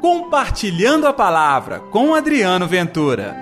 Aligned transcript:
Compartilhando 0.00 1.06
a 1.06 1.12
Palavra 1.12 1.78
com 1.78 2.14
Adriano 2.14 2.66
Ventura. 2.66 3.36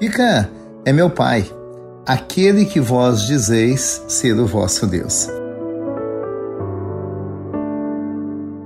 Ica 0.00 0.48
é 0.84 0.92
meu 0.92 1.10
pai, 1.10 1.50
aquele 2.06 2.64
que 2.64 2.80
vós 2.80 3.22
dizeis 3.22 4.04
ser 4.06 4.38
o 4.38 4.46
vosso 4.46 4.86
Deus. 4.86 5.28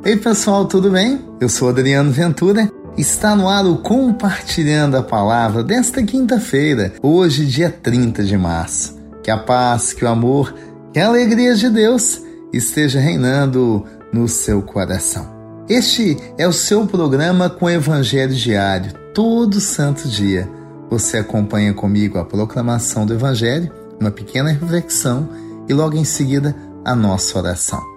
Ei 0.04 0.16
pessoal, 0.16 0.66
tudo 0.66 0.90
bem? 0.90 1.24
Eu 1.40 1.48
sou 1.48 1.68
Adriano 1.68 2.10
Ventura. 2.10 2.71
Está 2.96 3.34
no 3.34 3.48
ar 3.48 3.64
o 3.64 3.78
Compartilhando 3.78 4.98
a 4.98 5.02
Palavra 5.02 5.64
desta 5.64 6.02
quinta-feira, 6.02 6.92
hoje, 7.02 7.46
dia 7.46 7.70
30 7.70 8.22
de 8.22 8.36
março. 8.36 8.98
Que 9.22 9.30
a 9.30 9.38
paz, 9.38 9.94
que 9.94 10.04
o 10.04 10.08
amor, 10.08 10.54
que 10.92 11.00
a 11.00 11.06
alegria 11.06 11.54
de 11.54 11.70
Deus 11.70 12.20
esteja 12.52 13.00
reinando 13.00 13.82
no 14.12 14.28
seu 14.28 14.60
coração. 14.60 15.26
Este 15.70 16.18
é 16.36 16.46
o 16.46 16.52
seu 16.52 16.86
programa 16.86 17.48
com 17.48 17.70
Evangelho 17.70 18.34
Diário, 18.34 18.92
todo 19.14 19.58
santo 19.58 20.06
dia. 20.06 20.46
Você 20.90 21.16
acompanha 21.16 21.72
comigo 21.72 22.18
a 22.18 22.26
proclamação 22.26 23.06
do 23.06 23.14
Evangelho, 23.14 23.72
uma 23.98 24.10
pequena 24.10 24.50
reflexão 24.50 25.30
e 25.66 25.72
logo 25.72 25.96
em 25.96 26.04
seguida 26.04 26.54
a 26.84 26.94
nossa 26.94 27.38
oração. 27.38 27.91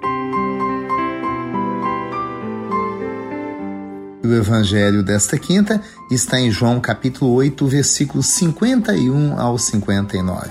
O 4.26 4.34
evangelho 4.34 5.04
desta 5.04 5.38
quinta 5.38 5.80
está 6.10 6.40
em 6.40 6.50
João 6.50 6.80
capítulo 6.80 7.32
8, 7.34 7.68
versículos 7.68 8.26
51 8.26 9.40
ao 9.40 9.56
59. 9.56 10.50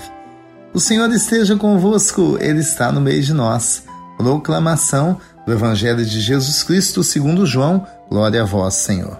O 0.73 0.79
Senhor 0.79 1.11
esteja 1.11 1.57
convosco, 1.57 2.37
Ele 2.39 2.59
está 2.59 2.89
no 2.89 3.01
meio 3.01 3.21
de 3.21 3.33
nós. 3.33 3.83
Proclamação 4.17 5.17
do 5.45 5.51
Evangelho 5.51 6.05
de 6.05 6.21
Jesus 6.21 6.63
Cristo 6.63 7.03
segundo 7.03 7.45
João. 7.45 7.85
Glória 8.09 8.43
a 8.43 8.45
vós, 8.45 8.75
Senhor. 8.75 9.19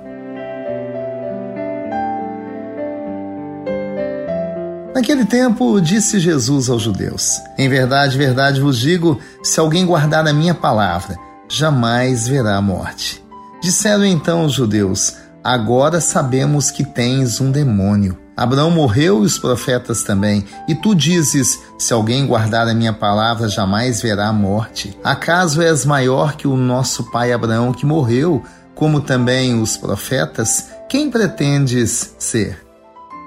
Naquele 4.96 5.26
tempo, 5.26 5.82
disse 5.82 6.18
Jesus 6.18 6.70
aos 6.70 6.82
judeus: 6.82 7.42
Em 7.58 7.68
verdade, 7.68 8.18
verdade 8.18 8.62
vos 8.62 8.80
digo, 8.80 9.20
se 9.44 9.60
alguém 9.60 9.86
guardar 9.86 10.26
a 10.26 10.32
minha 10.32 10.54
palavra, 10.54 11.18
jamais 11.50 12.26
verá 12.26 12.56
a 12.56 12.62
morte. 12.62 13.25
Disseram 13.62 14.06
então 14.06 14.46
os 14.46 14.54
judeus: 14.54 15.16
Agora 15.44 16.02
sabemos 16.02 16.72
que 16.72 16.84
tens 16.84 17.40
um 17.40 17.52
demônio. 17.52 18.18
Abraão 18.36 18.70
morreu 18.70 19.24
e 19.24 19.26
os 19.26 19.38
profetas 19.38 20.04
também. 20.04 20.44
E 20.68 20.76
tu 20.76 20.94
dizes: 20.94 21.60
Se 21.78 21.94
alguém 21.94 22.26
guardar 22.26 22.68
a 22.68 22.74
minha 22.74 22.92
palavra, 22.92 23.48
jamais 23.48 24.02
verá 24.02 24.28
a 24.28 24.34
morte. 24.34 24.98
Acaso 25.04 25.62
és 25.62 25.86
maior 25.86 26.36
que 26.36 26.48
o 26.48 26.58
nosso 26.58 27.12
pai 27.12 27.32
Abraão, 27.32 27.72
que 27.72 27.86
morreu, 27.86 28.44
como 28.74 29.00
também 29.00 29.60
os 29.62 29.78
profetas? 29.78 30.70
Quem 30.90 31.10
pretendes 31.10 32.16
ser? 32.20 32.66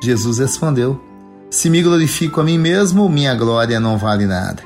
Jesus 0.02 0.38
respondeu: 0.38 1.00
Se 1.50 1.70
me 1.70 1.82
glorifico 1.82 2.40
a 2.40 2.44
mim 2.44 2.58
mesmo, 2.58 3.08
minha 3.08 3.34
glória 3.34 3.80
não 3.80 3.96
vale 3.96 4.26
nada. 4.26 4.62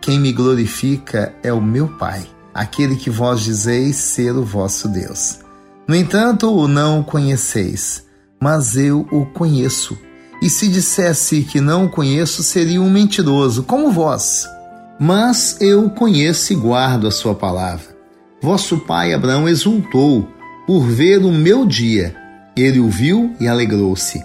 Quem 0.00 0.18
me 0.18 0.32
glorifica 0.32 1.34
é 1.42 1.52
o 1.52 1.60
meu 1.60 1.88
Pai 1.88 2.26
aquele 2.54 2.96
que 2.96 3.10
vós 3.10 3.40
dizeis 3.40 3.96
ser 3.96 4.32
o 4.32 4.44
vosso 4.44 4.88
Deus. 4.88 5.38
No 5.86 5.94
entanto, 5.94 6.54
o 6.54 6.68
não 6.68 7.02
conheceis, 7.02 8.04
mas 8.40 8.76
eu 8.76 9.06
o 9.10 9.26
conheço. 9.26 9.98
E 10.42 10.48
se 10.48 10.68
dissesse 10.68 11.42
que 11.42 11.60
não 11.60 11.86
o 11.86 11.90
conheço, 11.90 12.42
seria 12.42 12.80
um 12.80 12.88
mentiroso, 12.88 13.62
como 13.64 13.90
vós. 13.90 14.46
Mas 14.98 15.56
eu 15.60 15.86
o 15.86 15.90
conheço 15.90 16.52
e 16.52 16.56
guardo 16.56 17.06
a 17.06 17.10
sua 17.10 17.34
palavra. 17.34 17.96
Vosso 18.42 18.78
pai 18.78 19.12
Abraão 19.12 19.48
exultou 19.48 20.26
por 20.66 20.86
ver 20.86 21.18
o 21.18 21.32
meu 21.32 21.66
dia. 21.66 22.14
Ele 22.56 22.80
o 22.80 22.88
viu 22.88 23.34
e 23.40 23.46
alegrou-se. 23.46 24.24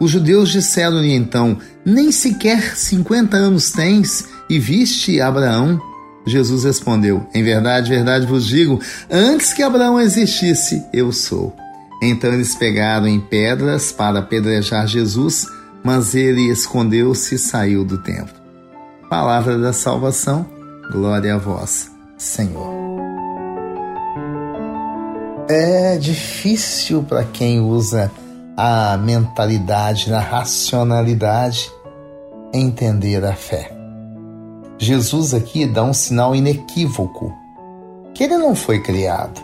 Os 0.00 0.10
judeus 0.10 0.50
disseram-lhe 0.50 1.12
então: 1.12 1.58
Nem 1.84 2.10
sequer 2.10 2.76
cinquenta 2.76 3.36
anos 3.36 3.70
tens 3.70 4.28
e 4.50 4.58
viste 4.58 5.20
Abraão? 5.20 5.80
Jesus 6.26 6.64
respondeu: 6.64 7.26
Em 7.34 7.42
verdade, 7.42 7.90
verdade 7.90 8.26
vos 8.26 8.46
digo, 8.46 8.80
antes 9.10 9.52
que 9.52 9.62
Abraão 9.62 10.00
existisse, 10.00 10.82
eu 10.92 11.12
sou. 11.12 11.54
Então 12.02 12.32
eles 12.32 12.54
pegaram 12.54 13.06
em 13.06 13.20
pedras 13.20 13.92
para 13.92 14.18
apedrejar 14.18 14.86
Jesus, 14.86 15.46
mas 15.82 16.14
ele 16.14 16.50
escondeu-se 16.50 17.34
e 17.34 17.38
saiu 17.38 17.84
do 17.84 17.98
templo. 17.98 18.34
Palavra 19.08 19.58
da 19.58 19.72
salvação, 19.72 20.46
glória 20.90 21.34
a 21.34 21.38
vós, 21.38 21.90
Senhor. 22.18 22.72
É 25.48 25.98
difícil 25.98 27.02
para 27.02 27.22
quem 27.24 27.60
usa 27.60 28.10
a 28.56 28.96
mentalidade, 28.96 30.12
a 30.12 30.20
racionalidade, 30.20 31.70
entender 32.52 33.24
a 33.24 33.34
fé. 33.34 33.83
Jesus 34.78 35.32
aqui 35.34 35.66
dá 35.66 35.82
um 35.84 35.92
sinal 35.92 36.34
inequívoco 36.34 37.32
que 38.14 38.24
ele 38.24 38.36
não 38.36 38.54
foi 38.54 38.80
criado. 38.80 39.40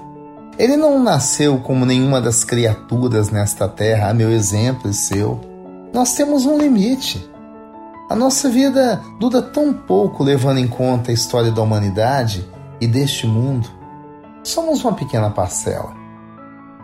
Ele 0.58 0.76
não 0.76 1.02
nasceu 1.02 1.58
como 1.58 1.86
nenhuma 1.86 2.20
das 2.20 2.44
criaturas 2.44 3.30
nesta 3.30 3.68
terra, 3.68 4.10
a 4.10 4.14
meu 4.14 4.30
exemplo 4.30 4.90
e 4.90 4.94
seu. 4.94 5.40
Nós 5.92 6.14
temos 6.14 6.44
um 6.44 6.58
limite. 6.58 7.28
A 8.08 8.14
nossa 8.14 8.48
vida 8.48 9.00
dura 9.18 9.40
tão 9.40 9.72
pouco 9.72 10.22
levando 10.22 10.58
em 10.58 10.68
conta 10.68 11.10
a 11.10 11.14
história 11.14 11.50
da 11.50 11.62
humanidade 11.62 12.46
e 12.80 12.86
deste 12.86 13.26
mundo. 13.26 13.68
Somos 14.42 14.82
uma 14.84 14.92
pequena 14.92 15.30
parcela, 15.30 15.94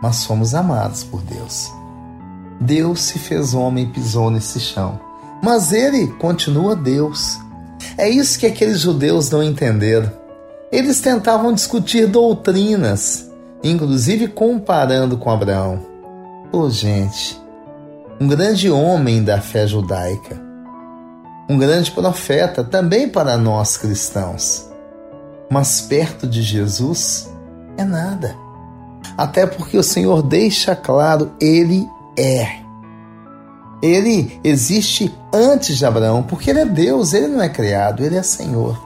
mas 0.01 0.17
somos 0.17 0.55
amados 0.55 1.03
por 1.03 1.21
Deus. 1.21 1.71
Deus 2.59 3.01
se 3.01 3.19
fez 3.19 3.53
homem 3.53 3.85
e 3.85 3.87
pisou 3.87 4.31
nesse 4.31 4.59
chão, 4.59 4.99
mas 5.43 5.71
ele 5.71 6.07
continua 6.13 6.75
Deus 6.75 7.39
é 7.97 8.09
isso 8.09 8.39
que 8.39 8.45
aqueles 8.45 8.79
judeus 8.79 9.29
não 9.29 9.43
entenderam. 9.43 10.11
Eles 10.71 10.99
tentavam 10.99 11.53
discutir 11.53 12.07
doutrinas, 12.07 13.29
inclusive 13.63 14.27
comparando 14.27 15.17
com 15.17 15.29
Abraão. 15.29 15.85
Oh, 16.51 16.69
gente, 16.69 17.39
um 18.19 18.27
grande 18.27 18.69
homem 18.69 19.23
da 19.23 19.39
fé 19.39 19.65
judaica, 19.65 20.41
um 21.49 21.57
grande 21.57 21.91
profeta 21.91 22.63
também 22.63 23.07
para 23.07 23.37
nós 23.37 23.77
cristãos. 23.77 24.69
Mas 25.49 25.81
perto 25.81 26.27
de 26.27 26.41
Jesus 26.41 27.29
é 27.77 27.83
nada. 27.83 28.35
Até 29.17 29.47
porque 29.47 29.77
o 29.77 29.83
Senhor 29.83 30.21
deixa 30.21 30.75
claro, 30.75 31.31
ele 31.39 31.87
é. 32.17 32.66
Ele 33.81 34.39
existe 34.43 35.13
antes 35.33 35.77
de 35.77 35.85
Abraão, 35.85 36.23
porque 36.23 36.49
ele 36.49 36.59
é 36.59 36.65
Deus, 36.65 37.13
ele 37.13 37.27
não 37.27 37.41
é 37.41 37.49
criado, 37.49 38.03
ele 38.03 38.15
é 38.15 38.23
Senhor. 38.23 38.81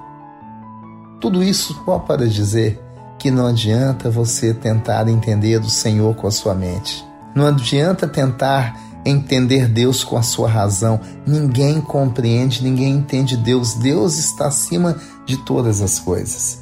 Tudo 1.20 1.44
isso 1.44 1.80
só 1.86 2.00
para 2.00 2.28
dizer 2.28 2.82
que 3.18 3.30
não 3.30 3.48
adianta 3.48 4.10
você 4.10 4.54
tentar 4.54 5.08
entender 5.08 5.62
o 5.62 5.70
Senhor 5.70 6.16
com 6.16 6.28
a 6.28 6.32
sua 6.32 6.56
mente. 6.56 7.06
Não 7.36 7.46
adianta 7.46 8.08
tentar 8.08 8.78
entender 9.06 9.68
Deus 9.68 10.04
com 10.04 10.18
a 10.18 10.24
sua 10.24 10.50
razão. 10.50 11.00
Ninguém 11.26 11.80
compreende, 11.80 12.64
ninguém 12.64 12.96
entende 12.96 13.38
Deus. 13.38 13.76
Deus 13.76 14.18
está 14.18 14.48
acima 14.48 14.98
de 15.26 15.38
todas 15.38 15.82
as 15.82 16.00
coisas. 16.00 16.60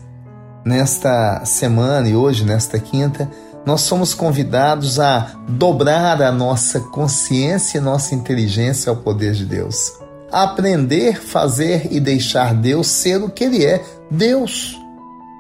Nesta 0.65 1.43
semana 1.45 2.07
e 2.09 2.15
hoje, 2.15 2.43
nesta 2.43 2.77
quinta, 2.77 3.29
nós 3.65 3.81
somos 3.81 4.13
convidados 4.13 4.99
a 4.99 5.31
dobrar 5.47 6.21
a 6.21 6.31
nossa 6.31 6.79
consciência 6.79 7.77
e 7.77 7.81
nossa 7.81 8.15
inteligência 8.15 8.89
ao 8.89 8.95
poder 8.95 9.33
de 9.33 9.45
Deus. 9.45 9.93
A 10.31 10.43
aprender, 10.43 11.21
fazer 11.21 11.87
e 11.91 11.99
deixar 11.99 12.53
Deus 12.53 12.87
ser 12.87 13.21
o 13.21 13.29
que 13.29 13.43
Ele 13.43 13.65
é, 13.65 13.83
Deus. 14.09 14.79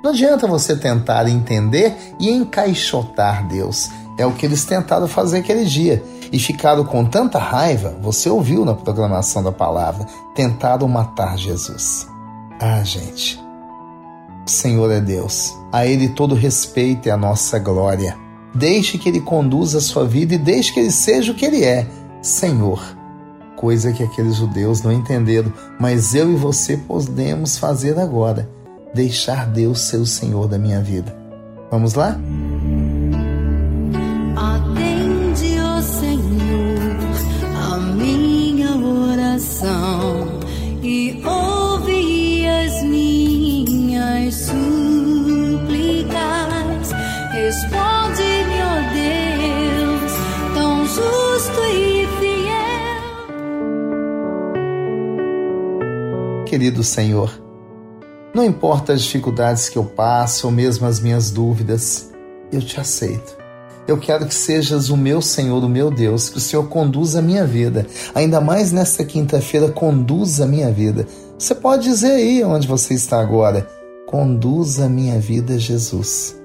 Não 0.03 0.11
adianta 0.11 0.47
você 0.47 0.75
tentar 0.75 1.27
entender 1.27 1.95
e 2.19 2.29
encaixotar 2.29 3.47
Deus. 3.47 3.89
É 4.17 4.25
o 4.25 4.33
que 4.33 4.45
eles 4.45 4.65
tentaram 4.65 5.07
fazer 5.07 5.39
aquele 5.39 5.65
dia. 5.65 6.03
E 6.31 6.37
ficaram 6.37 6.83
com 6.83 7.05
tanta 7.05 7.39
raiva, 7.39 7.97
você 8.01 8.29
ouviu 8.29 8.63
na 8.63 8.75
proclamação 8.75 9.41
da 9.41 9.51
palavra, 9.51 10.05
tentaram 10.35 10.87
matar 10.87 11.37
Jesus. 11.37 12.07
Ah, 12.59 12.83
gente, 12.83 13.39
Senhor 14.49 14.91
é 14.91 14.99
Deus. 14.99 15.53
A 15.71 15.85
Ele 15.85 16.09
todo 16.09 16.35
respeito 16.35 17.07
e 17.07 17.11
a 17.11 17.17
nossa 17.17 17.59
glória. 17.59 18.17
Deixe 18.53 18.97
que 18.97 19.09
Ele 19.09 19.21
conduza 19.21 19.77
a 19.77 19.81
sua 19.81 20.05
vida 20.05 20.33
e 20.33 20.37
deixe 20.37 20.73
que 20.73 20.79
Ele 20.79 20.91
seja 20.91 21.31
o 21.31 21.35
que 21.35 21.45
Ele 21.45 21.63
é, 21.63 21.87
Senhor. 22.21 22.81
Coisa 23.55 23.91
que 23.91 24.03
aqueles 24.03 24.35
judeus 24.35 24.81
não 24.81 24.91
entenderam, 24.91 25.51
mas 25.79 26.15
eu 26.15 26.31
e 26.31 26.35
você 26.35 26.77
podemos 26.77 27.57
fazer 27.57 27.99
agora. 27.99 28.49
Deixar 28.93 29.45
Deus 29.45 29.81
ser 29.81 29.97
o 29.97 30.05
Senhor 30.05 30.47
da 30.47 30.57
minha 30.57 30.81
vida. 30.81 31.15
Vamos 31.69 31.93
lá? 31.93 32.19
Querido 56.49 56.83
Senhor. 56.83 57.31
Não 58.33 58.43
importa 58.43 58.93
as 58.93 59.03
dificuldades 59.03 59.69
que 59.69 59.77
eu 59.77 59.83
passo 59.83 60.47
ou 60.47 60.51
mesmo 60.51 60.87
as 60.87 60.99
minhas 60.99 61.29
dúvidas, 61.29 62.09
eu 62.51 62.59
te 62.59 62.79
aceito. 62.79 63.37
Eu 63.87 63.99
quero 63.99 64.25
que 64.25 64.33
sejas 64.33 64.89
o 64.89 64.97
meu 64.97 65.21
Senhor, 65.21 65.63
o 65.63 65.69
meu 65.69 65.91
Deus, 65.91 66.27
que 66.27 66.37
o 66.37 66.41
Senhor 66.41 66.67
conduza 66.67 67.19
a 67.19 67.21
minha 67.21 67.45
vida. 67.45 67.85
Ainda 68.15 68.41
mais 68.41 68.71
nesta 68.71 69.05
quinta-feira, 69.05 69.69
conduza 69.69 70.43
a 70.43 70.47
minha 70.47 70.71
vida. 70.71 71.07
Você 71.37 71.53
pode 71.53 71.83
dizer 71.83 72.13
aí 72.13 72.43
onde 72.43 72.67
você 72.67 72.95
está 72.95 73.19
agora: 73.19 73.67
conduza 74.07 74.85
a 74.85 74.89
minha 74.89 75.19
vida, 75.19 75.57
Jesus. 75.57 76.35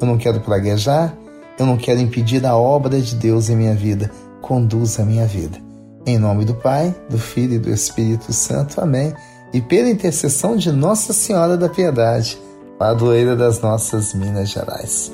Eu 0.00 0.06
não 0.06 0.16
quero 0.16 0.40
praguejar, 0.40 1.16
eu 1.58 1.66
não 1.66 1.76
quero 1.76 2.00
impedir 2.00 2.44
a 2.46 2.56
obra 2.56 3.00
de 3.00 3.14
Deus 3.16 3.50
em 3.50 3.56
minha 3.56 3.74
vida. 3.74 4.10
Conduza 4.40 5.02
a 5.02 5.06
minha 5.06 5.26
vida. 5.26 5.58
Em 6.06 6.18
nome 6.18 6.44
do 6.44 6.54
Pai, 6.54 6.94
do 7.08 7.18
Filho 7.18 7.54
e 7.54 7.58
do 7.58 7.70
Espírito 7.70 8.32
Santo. 8.32 8.80
Amém. 8.80 9.14
E 9.52 9.60
pela 9.60 9.90
intercessão 9.90 10.56
de 10.56 10.72
Nossa 10.72 11.12
Senhora 11.12 11.56
da 11.56 11.68
Piedade, 11.68 12.38
padroeira 12.78 13.36
das 13.36 13.60
nossas 13.60 14.14
Minas 14.14 14.48
Gerais. 14.48 15.12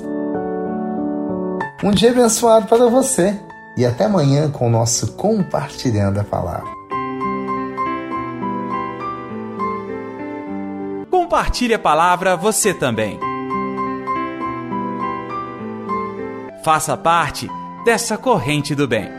Um 1.83 1.91
dia 1.91 2.11
abençoado 2.11 2.67
para 2.67 2.87
você 2.87 3.37
e 3.77 3.85
até 3.85 4.05
amanhã 4.05 4.49
com 4.49 4.67
o 4.67 4.69
nosso 4.69 5.13
Compartilhando 5.13 6.19
a 6.19 6.23
Palavra. 6.23 6.79
Compartilhe 11.09 11.73
a 11.73 11.79
palavra 11.79 12.35
você 12.35 12.73
também. 12.73 13.19
Faça 16.63 16.97
parte 16.97 17.49
dessa 17.85 18.17
corrente 18.17 18.73
do 18.75 18.87
bem. 18.87 19.18